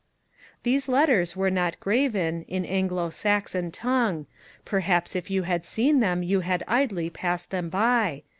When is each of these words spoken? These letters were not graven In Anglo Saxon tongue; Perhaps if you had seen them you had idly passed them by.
These 0.63 0.89
letters 0.89 1.35
were 1.35 1.51
not 1.51 1.79
graven 1.79 2.41
In 2.47 2.65
Anglo 2.65 3.11
Saxon 3.11 3.69
tongue; 3.69 4.25
Perhaps 4.65 5.15
if 5.15 5.29
you 5.29 5.43
had 5.43 5.63
seen 5.63 5.99
them 5.99 6.23
you 6.23 6.39
had 6.39 6.63
idly 6.67 7.11
passed 7.11 7.51
them 7.51 7.69
by. 7.69 8.23